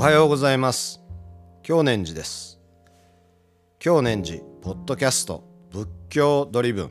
[0.00, 0.98] おはようございます。
[1.62, 2.58] 京年寺です。
[3.78, 6.90] 京年寺ポッドキャスト仏教ドリブン。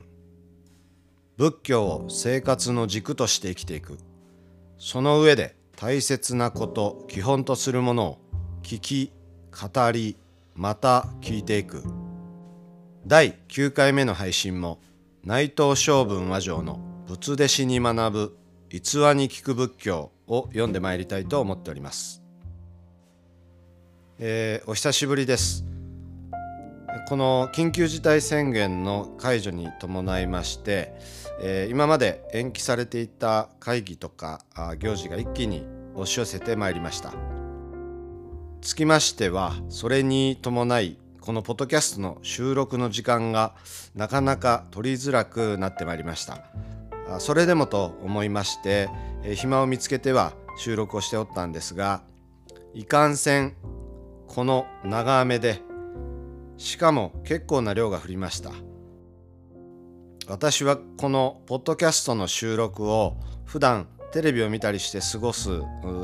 [1.35, 3.97] 仏教を生活の軸として生きていく。
[4.77, 8.17] その上で大切なこと基本とするものを
[8.61, 9.11] 聞き
[9.59, 10.15] 語り
[10.53, 11.81] また聞いていく。
[13.07, 14.79] 第9回目の配信も
[15.23, 18.37] 内藤昌文和上の仏弟子に学ぶ
[18.69, 22.21] 逸話に聞く仏教を読んでまいりたいと思っております、
[24.21, 25.63] えー、お久しぶりです。
[27.07, 30.93] この緊急事態宣言の解除に伴いまして、
[31.41, 34.41] えー、今まで延期されていた会議とか
[34.79, 37.13] 行事が一気に押し寄せてまいりました。
[38.61, 43.55] つきましてはそれに伴いこのポッドキャストの収録の時間が
[43.95, 46.43] なかなか取りづらくなってまいりました。
[47.19, 48.89] それでもと思いまして
[49.35, 52.01] 暇を見つけては収録をしておったんですが
[52.73, 53.55] いかんせん
[54.29, 55.61] この長雨で
[56.57, 58.51] しかも結構な量が降りました。
[60.27, 65.49] 私はこのポッドキャストの収録を普段テレビを見たりして過ごす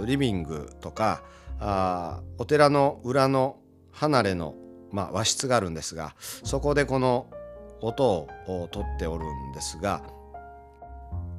[0.08, 1.22] リビングとか
[1.60, 3.58] あお寺の裏の
[3.92, 4.56] 離れの、
[4.92, 7.28] まあ、和室があるんですがそこでこの
[7.82, 10.02] 音をとっておるんですが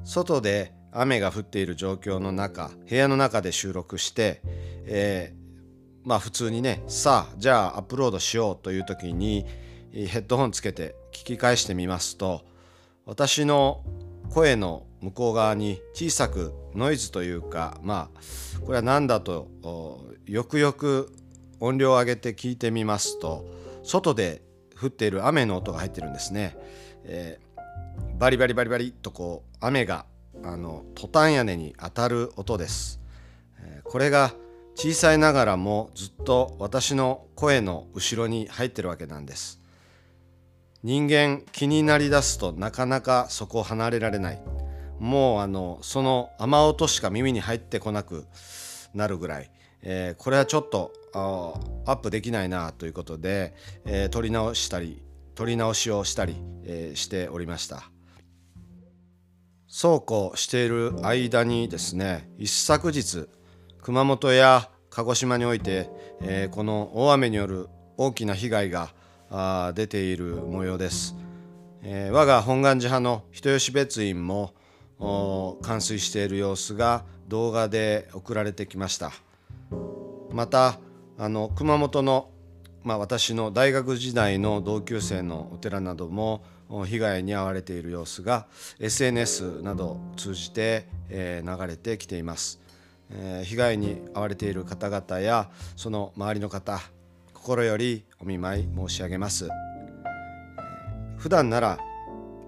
[0.05, 4.41] 外で雨が降っている状況の中部屋の中で収録して、
[4.85, 5.35] え、
[6.07, 9.45] まあ普通にねさあじゃあアップロードしようという時に
[9.91, 12.45] ヘッドホンつけて聞き返してみますと
[13.05, 13.83] 私の
[14.29, 19.49] 声の向こう側に小さくノイズというかまあこれは何だと
[20.25, 21.11] よくよく
[21.59, 23.45] 音量を上げて聞いてみますと
[23.83, 24.41] 外で
[24.81, 26.55] 降っている雨の音が入ってるんですね。
[27.03, 30.05] えー、バリバリバリバリとこう雨が
[30.43, 33.01] あのトタン屋根に当たる音です。
[33.59, 34.33] えー、これが
[34.77, 39.59] 小さいながらもずっと私の声の後ろに入ってるわけなんです。
[40.83, 44.41] 人間気になりだすとなかなかそこを離れられない。
[44.99, 48.27] もうあのその雨音しか耳に入ってこなく
[48.93, 49.49] なるぐらい、
[49.81, 50.93] えー、これはちょっと
[51.87, 55.01] アップできないなということで、えー、撮り直したり
[55.33, 57.89] 撮り直しをしたり、えー、しておりました。
[59.67, 63.27] そうこうしている間にですね一昨日
[63.87, 65.89] 熊本や鹿児島において、
[66.19, 68.89] えー、この大雨による大きな被害が
[69.29, 71.15] あ出ている模様です、
[71.83, 74.53] えー、我が本願寺派の人吉別院も
[74.99, 79.13] 冠水している様子が動画で送られてきました。
[80.33, 80.79] また
[81.17, 82.29] あの熊本の、
[82.83, 86.43] まあ、私の大学時代の同級生のお寺なども
[86.87, 88.47] 被害に遭われている様子が
[88.81, 92.59] SNS などを通じて、えー、流れてきています、
[93.11, 96.79] え、被害に遭われている方々やその周りの方
[97.33, 99.49] 心よりお見舞い申し上げます、
[101.17, 101.79] 普段なら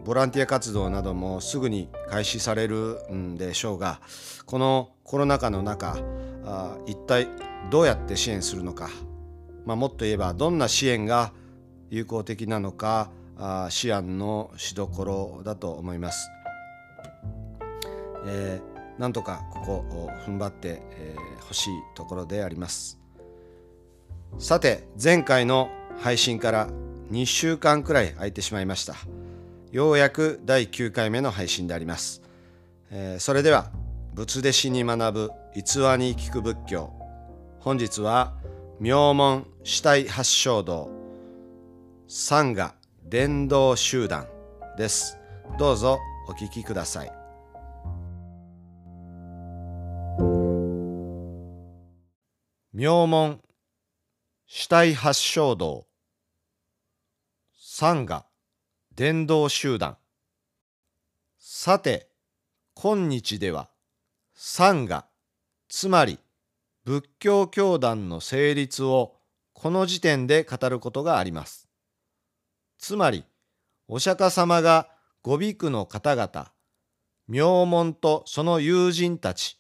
[0.06, 4.00] ボランティア活動などもすぐに開始されるんでしょうが
[4.46, 5.98] このコロナ禍の中
[6.46, 7.28] あ一体
[7.70, 8.90] どうやって支援するのか、
[9.66, 11.32] まあ、もっと言えばどんな支援が
[11.90, 16.30] 有効的なのかあ思案のしどころだと思います。
[18.26, 18.69] えー、
[19.00, 23.00] なんとかここを踏ん張ってほ、えー、しいところであります。
[24.38, 26.70] さて前回の配信から
[27.12, 28.96] 2週間くらい空いてしまいました。
[29.72, 32.22] ようやく第9回目の配信であります。
[32.92, 33.72] えー、それでは
[34.14, 36.92] 仏弟子に学ぶ逸話に聞く仏教
[37.60, 38.34] 本日は
[38.80, 40.90] 名門死体発祥道
[42.08, 42.74] 三河
[43.04, 44.28] 伝道集団
[44.78, 45.18] です
[45.58, 47.19] どうぞお聞きください
[52.82, 53.42] 名門
[54.48, 55.86] 死体発祥道
[57.54, 58.26] 三河
[58.96, 59.98] 伝道集団
[61.38, 62.08] さて
[62.76, 63.70] 今日では
[64.34, 65.08] 三が
[65.68, 66.20] つまり
[66.86, 69.18] 仏教教団の成立を
[69.52, 71.68] この時点で語ることがあります。
[72.78, 73.26] つまり
[73.90, 74.88] お釈迦様が
[75.22, 76.54] 御ビクの方々
[77.28, 79.60] 名門とその友人たち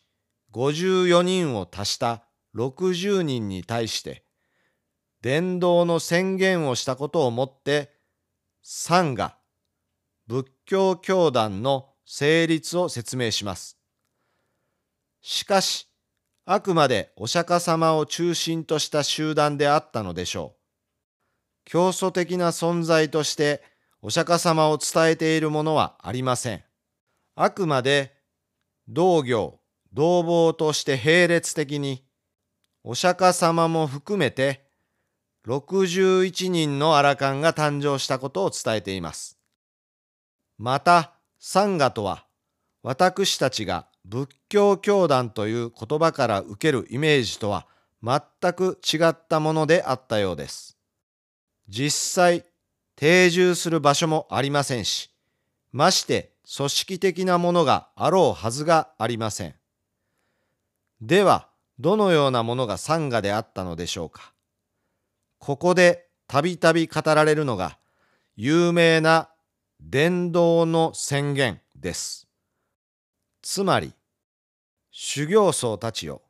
[0.53, 2.23] 54人を足した
[2.55, 4.23] 60人に対して
[5.21, 7.91] 伝道の宣言をしたことをもって
[8.61, 9.35] 三が
[10.27, 13.77] 仏教教団の成立を説明します。
[15.21, 15.87] しかし、
[16.45, 20.59] あくまでお釈迦様を中心とした集団であったのでしょう。
[21.65, 23.61] 教祖的な存在として
[24.01, 26.63] お釈迦様を伝えているものはありません。
[27.35, 28.15] あくまで
[28.87, 29.59] 同業、
[29.93, 32.03] 同房として並列的に
[32.83, 34.63] お釈迦様も含めて
[35.45, 39.37] 61人のアラカンが誕生したことを伝えています。
[40.57, 42.25] また、サンガとは
[42.83, 47.67] 私たちが仏教教団という言葉から受けるイメージとは
[48.01, 48.21] 全
[48.53, 50.77] く違ったものであったようです。
[51.67, 52.45] 実際、
[52.95, 55.11] 定住する場所もありませんし、
[55.71, 59.55] まして組織的なものがあろうはずがありません。
[61.01, 61.48] では、
[61.79, 64.33] どのようなものがサンガであったのでしょうか？
[65.37, 67.79] ここでたびたび語られるのが、
[68.35, 69.29] 有名な
[69.79, 72.27] 伝道の宣言です。
[73.41, 73.93] つまり、
[74.91, 76.21] 修行僧たちよ。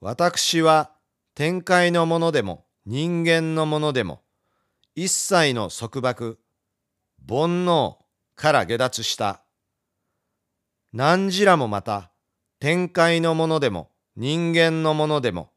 [0.00, 0.92] 私は
[1.34, 4.22] 天界のものでも人間のものでも
[4.94, 6.38] 一切の束縛、
[7.28, 7.96] 煩悩
[8.36, 9.42] から下脱した。
[10.92, 12.12] 何時らもまた
[12.60, 15.52] 天界のものでも人間のものでも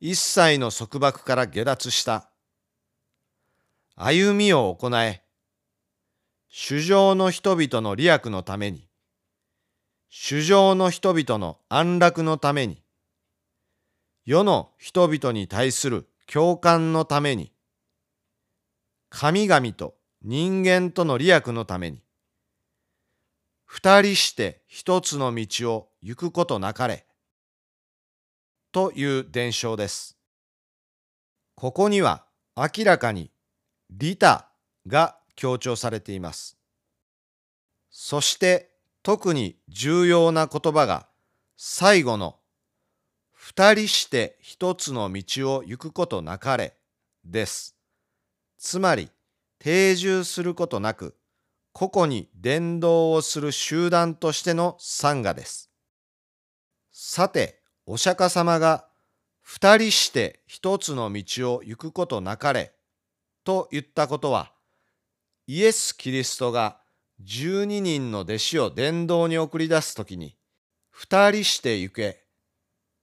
[0.00, 2.30] 一切の束縛から下脱した。
[3.94, 5.22] 歩みを行え。
[6.48, 8.88] 主情の人々の利益のために、
[10.08, 12.82] 主情の人々の安楽のために、
[14.24, 17.52] 世の人々に対する共感のために、
[19.10, 22.02] 神々と人間との利益のために、
[23.66, 27.06] 二人して一つの道を行くことなかれ、
[28.76, 30.18] という伝承です。
[31.54, 33.30] ここには明らかに
[33.88, 34.50] 利他
[34.86, 36.58] が強調されています。
[37.90, 38.68] そして
[39.02, 41.06] 特に重要な言葉が
[41.56, 42.36] 最後の
[43.32, 46.74] 二人して一つの道を行くことなかれ
[47.24, 47.76] です。
[48.58, 49.08] つまり
[49.58, 51.16] 定住することなく
[51.72, 55.70] 個々に伝道をする集団としての参加です。
[56.92, 57.55] さて、
[57.86, 58.86] お釈迦様が
[59.40, 62.72] 二人して一つの道を行くことなかれ
[63.44, 64.50] と言ったことは、
[65.46, 66.80] イエス・キリストが
[67.24, 70.36] 12人の弟子を伝道に送り出すときに、
[70.90, 72.24] 二人して行け、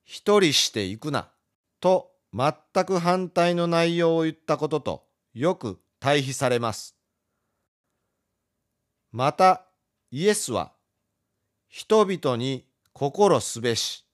[0.04, 1.32] 一人して行くな、
[1.80, 2.54] と全
[2.86, 6.98] く反対の内容を言ったこととよく対比されます。
[9.14, 9.66] また、
[10.12, 10.74] イエスは、
[11.70, 14.06] 人々に心すべし、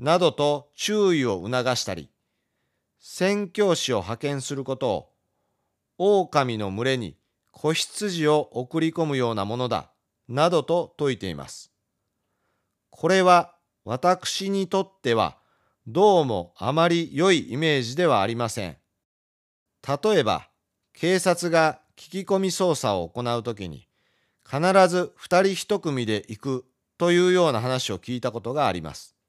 [0.00, 2.08] などと注意を促したり、
[2.98, 5.12] 宣教師を派遣することを、
[5.98, 7.18] 狼の群れに
[7.52, 9.90] 子羊を送り込むようなものだ、
[10.26, 11.70] などと説いています。
[12.88, 13.54] これは
[13.84, 15.36] 私にとっては
[15.86, 18.78] どうもあまり良いイメージではありません。
[19.86, 20.48] 例えば、
[20.94, 23.86] 警察が聞き込み捜査を行うときに、
[24.50, 26.64] 必ず二人一組で行く
[26.96, 29.19] というような話を聞いたことがあります。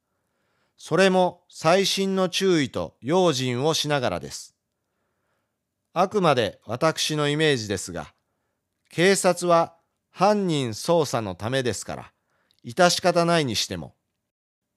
[0.83, 4.55] それも細心の注意と用心をしながらです。
[5.93, 8.15] あくまで私のイメージですが、
[8.89, 9.75] 警察は
[10.09, 12.11] 犯人捜査のためですから、
[12.65, 13.93] 致し方ないにしても、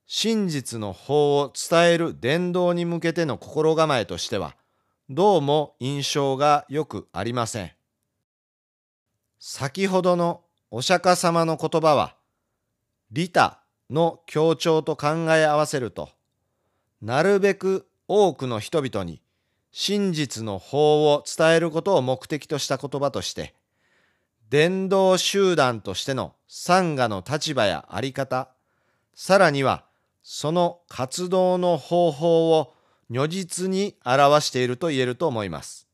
[0.05, 4.55] 真実の法を伝える伝道に向けての心構えとしては、
[5.09, 7.71] どうも印象がよくありません。
[9.39, 12.15] 先ほどのお釈迦様の言葉は、
[13.09, 16.09] 利他の強調と考え合わせると、
[17.01, 19.21] なるべく多くの人々に
[19.71, 23.53] 真実の法を伝えることを目的とした言葉として、
[24.49, 28.49] 伝道集団としての参加の立場やあり方、
[29.13, 29.83] さらには
[30.23, 32.73] その活動の方法を
[33.09, 35.87] 如実に表していると言えると思います。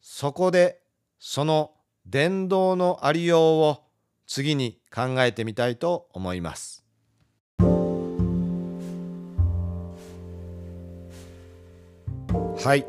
[0.00, 0.80] そこで
[1.18, 1.72] その
[2.06, 3.82] 伝道のありようを
[4.32, 6.84] 次に考えてみたいと思います。
[12.28, 12.86] はい。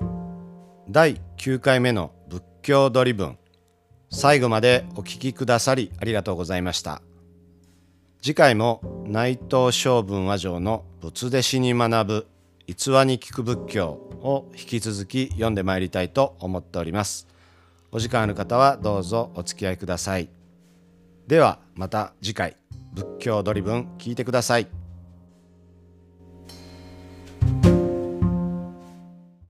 [0.87, 3.39] 第9回目の仏教ドリブン。
[4.11, 7.01] 最後までお聞きくださりありがとうございました。
[8.21, 12.27] 次回も内藤昌文和上の仏弟子に学ぶ
[12.67, 17.27] 逸話に聞く仏教を引き続き読んでまいりたいと思っております。
[17.91, 20.40] お時間ある方はどうぞお付き合いください。
[21.31, 22.57] ではまた次回。
[22.93, 24.67] 仏教ドリブン聞いてください。